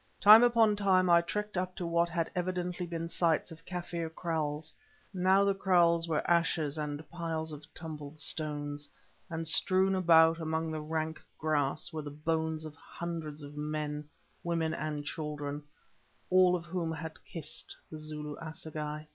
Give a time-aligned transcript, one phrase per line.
[0.19, 4.09] Time upon time I trekked up to what had evidently been the sites of Kaffir
[4.09, 4.73] kraals.
[5.13, 8.89] Now the kraals were ashes and piles of tumbled stones,
[9.29, 14.09] and strewn about among the rank grass were the bones of hundreds of men,
[14.43, 15.61] women, and children,
[16.31, 19.05] all of whom had kissed the Zulu assegai.